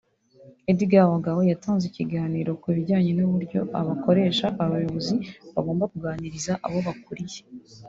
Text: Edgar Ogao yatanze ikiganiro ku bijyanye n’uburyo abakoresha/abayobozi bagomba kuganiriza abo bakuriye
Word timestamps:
Edgar 0.71 1.07
Ogao 1.15 1.41
yatanze 1.51 1.83
ikiganiro 1.87 2.51
ku 2.61 2.67
bijyanye 2.75 3.11
n’uburyo 3.13 3.59
abakoresha/abayobozi 3.79 5.15
bagomba 5.53 5.89
kuganiriza 5.91 6.51
abo 6.65 6.79
bakuriye 6.87 7.39